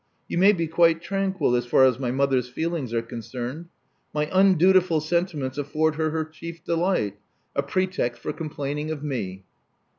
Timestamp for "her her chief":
5.93-6.63